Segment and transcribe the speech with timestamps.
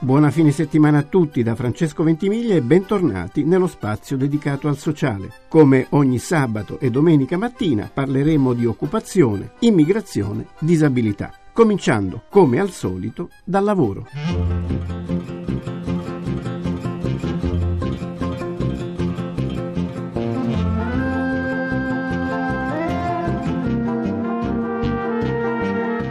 [0.00, 5.32] Buona fine settimana a tutti da Francesco Ventimiglia e bentornati nello spazio dedicato al sociale.
[5.48, 13.30] Come ogni sabato e domenica mattina parleremo di occupazione, immigrazione, disabilità, cominciando come al solito
[13.42, 14.06] dal lavoro.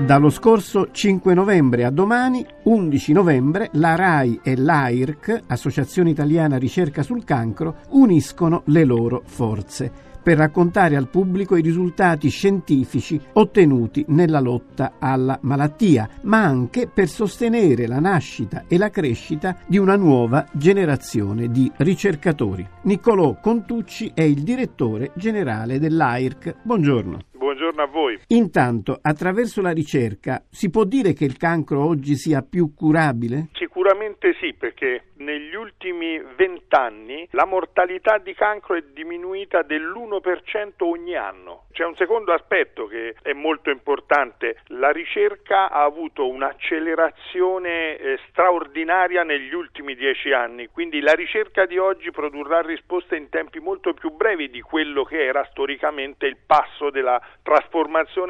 [0.08, 7.04] Dallo scorso 5 novembre a domani, 11 novembre, la RAI e l'AIRC, Associazione Italiana Ricerca
[7.04, 9.92] sul Cancro, uniscono le loro forze
[10.24, 17.10] per raccontare al pubblico i risultati scientifici ottenuti nella lotta alla malattia, ma anche per
[17.10, 22.66] sostenere la nascita e la crescita di una nuova generazione di ricercatori.
[22.84, 26.56] Niccolò Contucci è il direttore generale dell'AIRC.
[26.64, 27.20] Buongiorno
[27.68, 28.20] buongiorno a voi.
[28.28, 33.50] Intanto, attraverso la ricerca, si può dire che il cancro oggi sia più curabile?
[33.54, 41.66] Sicuramente sì, perché negli ultimi vent'anni la mortalità di cancro è diminuita dell'1% ogni anno.
[41.72, 49.24] C'è un secondo aspetto che è molto importante, la ricerca ha avuto un'accelerazione eh, straordinaria
[49.24, 54.12] negli ultimi dieci anni, quindi la ricerca di oggi produrrà risposte in tempi molto più
[54.12, 57.57] brevi di quello che era storicamente il passo della trasformazione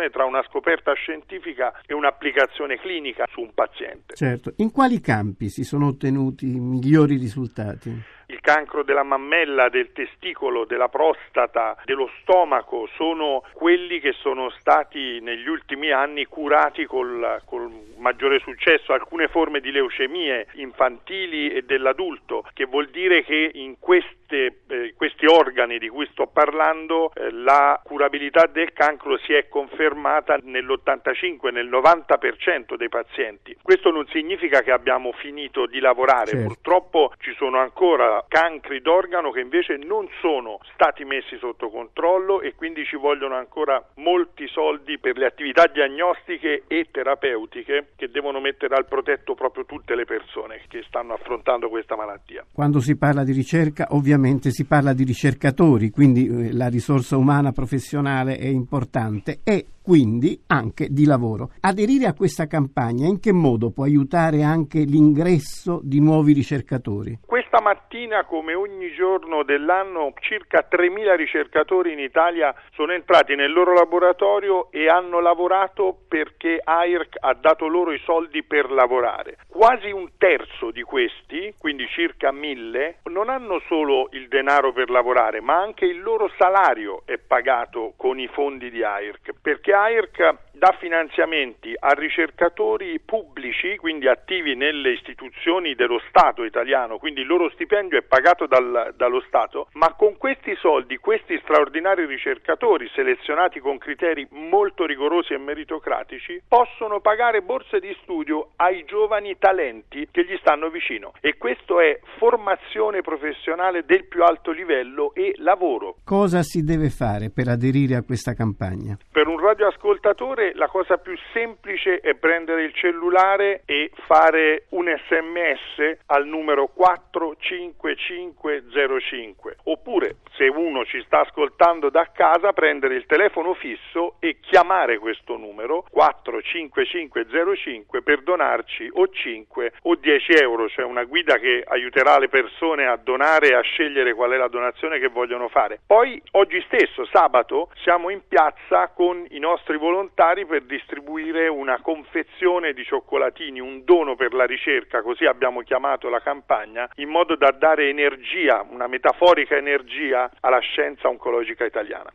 [0.10, 4.16] tra una scoperta scientifica e un'applicazione clinica su un paziente.
[4.16, 8.16] Certo, in quali campi si sono ottenuti migliori risultati?
[8.30, 15.22] Il cancro della mammella, del testicolo, della prostata, dello stomaco sono quelli che sono stati
[15.22, 22.44] negli ultimi anni curati col, col maggiore successo, alcune forme di leucemie infantili e dell'adulto,
[22.54, 27.80] che vuol dire che in queste, eh, questi organi di cui sto parlando eh, la
[27.82, 33.58] curabilità del cancro si è confermata nell'85, nel 90% dei pazienti.
[33.62, 36.48] Questo non significa che abbiamo finito di lavorare, certo.
[36.48, 42.56] purtroppo ci sono ancora cancri d'organo che invece non sono stati messi sotto controllo e
[42.56, 48.76] quindi ci vogliono ancora molti soldi per le attività diagnostiche e terapeutiche che devono mettere
[48.76, 52.46] al protetto proprio tutte le persone che stanno affrontando questa malattia.
[52.54, 57.52] Quando si parla di ricerca ovviamente si parla di ricercatori, quindi eh, la risorsa umana
[57.52, 61.52] professionale è importante e quindi anche di lavoro.
[61.62, 67.20] Aderire a questa campagna in che modo può aiutare anche l'ingresso di nuovi ricercatori?
[67.26, 73.74] Questa mattina, come ogni giorno dell'anno, circa 3.000 ricercatori in Italia sono entrati nel loro
[73.74, 79.38] laboratorio e hanno lavorato perché AIRC ha dato loro i soldi per lavorare.
[79.48, 85.40] Quasi un terzo di questi, quindi circa 1.000, non hanno solo il denaro per lavorare,
[85.40, 90.76] ma anche il loro salario è pagato con i fondi di AIRC, perché AIRC dà
[90.80, 97.98] finanziamenti a ricercatori pubblici, quindi attivi nelle istituzioni dello Stato italiano, quindi il loro stipendio
[97.98, 104.28] è pagato dal, dallo Stato, ma con questi soldi, questi straordinari ricercatori selezionati con criteri
[104.32, 110.70] molto rigorosi e meritocratici, possono pagare borse di studio ai giovani talenti che gli stanno
[110.70, 115.98] vicino e questo è formazione professionale del più alto livello e lavoro.
[116.04, 118.98] Cosa si deve fare per aderire a questa campagna?
[119.12, 125.98] Per un radioascoltatore la cosa più semplice è prendere il cellulare e fare un sms
[126.08, 134.16] al numero 45505 oppure se uno ci sta ascoltando da casa prendere il telefono fisso
[134.20, 141.40] e chiamare questo numero 45505 per donarci o 5 o 10 euro, cioè una guida
[141.40, 145.48] che aiuterà le persone a donare e a scegliere qual è la donazione che vogliono
[145.50, 145.80] fare.
[145.86, 151.80] Poi oggi stesso, sabato, siamo in piazza con i nostri volontari volontari per distribuire una
[151.82, 157.36] confezione di cioccolatini, un dono per la ricerca, così abbiamo chiamato la campagna, in modo
[157.36, 162.12] da dare energia, una metaforica energia alla scienza oncologica italiana.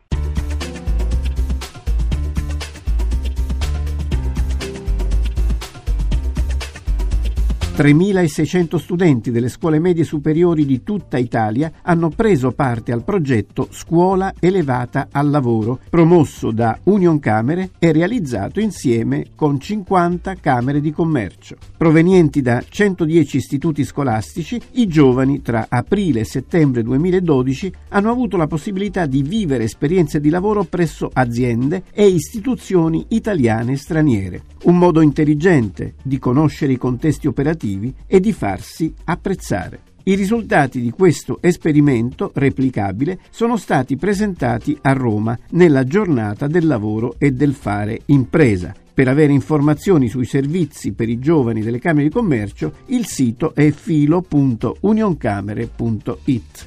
[7.74, 14.34] 3.600 studenti delle scuole medie superiori di tutta Italia hanno preso parte al progetto Scuola
[14.38, 21.56] elevata al lavoro, promosso da Union Camere e realizzato insieme con 50 camere di commercio.
[21.78, 28.46] Provenienti da 110 istituti scolastici, i giovani tra aprile e settembre 2012 hanno avuto la
[28.46, 34.42] possibilità di vivere esperienze di lavoro presso aziende e istituzioni italiane e straniere.
[34.64, 37.61] un modo intelligente di conoscere i contesti operativi
[38.06, 39.90] e di farsi apprezzare.
[40.04, 47.14] I risultati di questo esperimento replicabile sono stati presentati a Roma nella giornata del lavoro
[47.18, 48.74] e del fare impresa.
[48.94, 53.70] Per avere informazioni sui servizi per i giovani delle Camere di Commercio, il sito è
[53.70, 56.66] filo.unioncamere.it.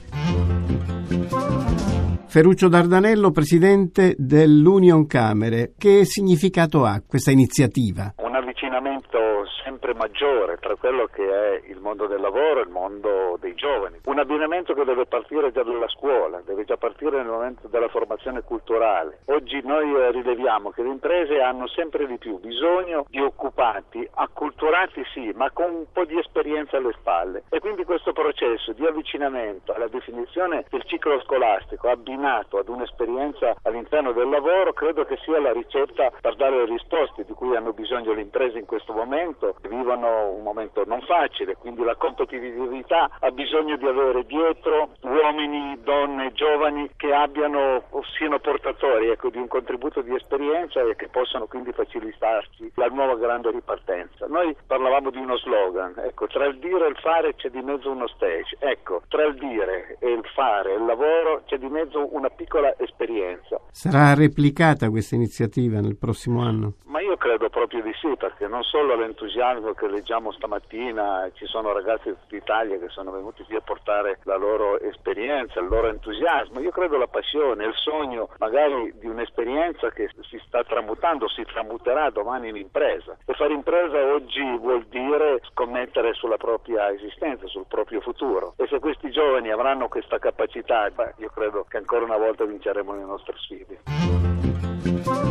[2.27, 8.13] Ferruccio Dardanello, presidente dell'Union Camere, che significato ha questa iniziativa?
[8.55, 13.53] Avvicinamento sempre maggiore tra quello che è il mondo del lavoro e il mondo dei
[13.53, 13.99] giovani.
[14.05, 18.43] Un abbinamento che deve partire già dalla scuola, deve già partire nel momento della formazione
[18.43, 19.19] culturale.
[19.25, 25.03] Oggi noi eh, rileviamo che le imprese hanno sempre di più bisogno di occupati, acculturati
[25.13, 27.43] sì, ma con un po' di esperienza alle spalle.
[27.49, 34.13] E quindi questo processo di avvicinamento alla definizione del ciclo scolastico abbinato ad un'esperienza all'interno
[34.13, 38.13] del lavoro credo che sia la ricetta per dare le risposte di cui hanno bisogno
[38.13, 43.77] le imprese in questo momento vivono un momento non facile, quindi la competitività ha bisogno
[43.77, 50.01] di avere dietro uomini, donne, giovani che abbiano o siano portatori ecco, di un contributo
[50.01, 54.27] di esperienza e che possano quindi facilitarci la nuova grande ripartenza.
[54.27, 57.89] Noi parlavamo di uno slogan, ecco, tra il dire e il fare c'è di mezzo
[57.89, 62.29] uno stage, ecco, tra il dire e il fare il lavoro c'è di mezzo una
[62.29, 63.59] piccola esperienza.
[63.71, 66.73] Sarà replicata questa iniziativa nel prossimo anno?
[66.85, 71.71] Ma io credo proprio di sì, perché non solo l'entusiasmo che leggiamo stamattina, ci sono
[71.71, 75.87] ragazzi di tutta Italia che sono venuti qui a portare la loro esperienza, il loro
[75.87, 81.43] entusiasmo, io credo la passione, il sogno magari di un'esperienza che si sta tramutando, si
[81.43, 83.17] tramuterà domani in impresa.
[83.25, 88.53] E fare impresa oggi vuol dire scommettere sulla propria esistenza, sul proprio futuro.
[88.57, 92.93] E se questi giovani avranno questa capacità, beh, io credo che ancora una volta vinceremo
[92.93, 95.24] le nostre sfide.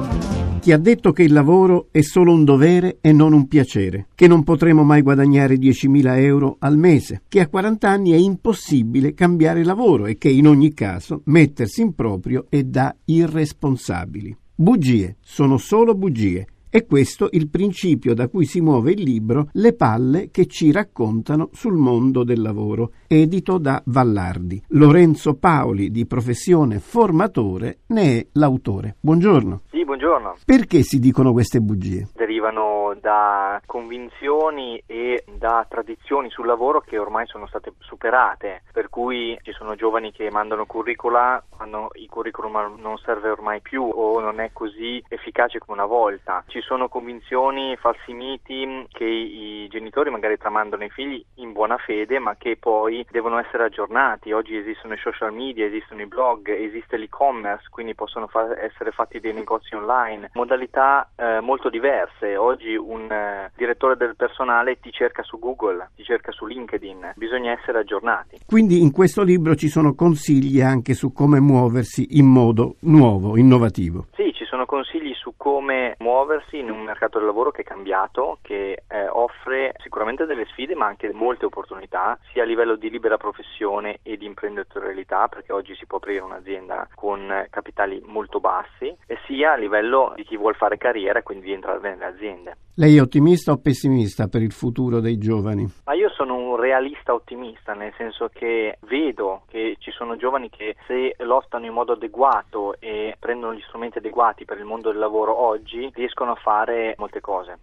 [0.64, 4.26] Ti ha detto che il lavoro è solo un dovere e non un piacere, che
[4.26, 9.62] non potremo mai guadagnare 10.000 euro al mese, che a 40 anni è impossibile cambiare
[9.62, 14.34] lavoro e che in ogni caso mettersi in proprio è da irresponsabili.
[14.54, 19.76] Bugie, sono solo bugie è questo il principio da cui si muove il libro Le
[19.76, 24.60] palle che ci raccontano sul mondo del lavoro, edito da Vallardi.
[24.70, 28.96] Lorenzo Paoli, di professione formatore, ne è l'autore.
[28.98, 29.60] Buongiorno.
[29.70, 30.38] Sì, buongiorno.
[30.44, 32.08] Perché si dicono queste bugie?
[32.12, 39.38] Derivano da convinzioni e da tradizioni sul lavoro che ormai sono state superate, per cui
[39.42, 44.40] ci sono giovani che mandano curricula quando il curriculum non serve ormai più o non
[44.40, 46.42] è così efficace come una volta.
[46.48, 52.18] Ci sono convinzioni, falsi miti che i genitori magari tramandano ai figli in buona fede,
[52.18, 54.32] ma che poi devono essere aggiornati.
[54.32, 59.20] Oggi esistono i social media, esistono i blog, esiste l'e-commerce, quindi possono fa- essere fatti
[59.20, 62.36] dei negozi online, modalità eh, molto diverse.
[62.36, 67.52] Oggi un eh, direttore del personale ti cerca su Google, ti cerca su LinkedIn, bisogna
[67.52, 68.40] essere aggiornati.
[68.44, 74.06] Quindi in questo libro ci sono consigli anche su come muoversi in modo nuovo, innovativo.
[74.14, 78.38] Sì, ci sono consigli su come muoversi in un mercato del lavoro che è cambiato,
[78.42, 83.16] che eh, offre sicuramente delle sfide ma anche molte opportunità, sia a livello di libera
[83.16, 89.18] professione e di imprenditorialità, perché oggi si può aprire un'azienda con capitali molto bassi, e
[89.26, 92.56] sia a livello di chi vuole fare carriera e quindi di entrare nelle aziende.
[92.76, 95.64] Lei è ottimista o pessimista per il futuro dei giovani?
[95.84, 100.76] Ma io sono un realista ottimista, nel senso che vedo che ci sono giovani che
[100.86, 105.36] se lottano in modo adeguato e prendono gli strumenti adeguati per il mondo del lavoro
[105.36, 107.58] oggi, riescono a fare molte cose.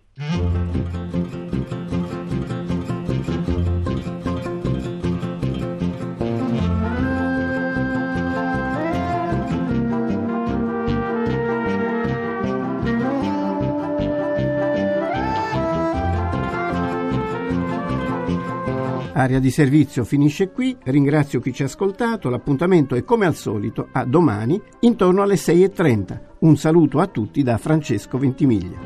[19.13, 23.89] Area di servizio finisce qui, ringrazio chi ci ha ascoltato, l'appuntamento è come al solito
[23.91, 26.20] a domani intorno alle 6.30.
[26.39, 28.80] Un saluto a tutti da Francesco Ventimiglia.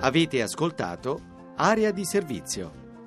[0.00, 1.20] Avete ascoltato
[1.56, 2.82] Area di servizio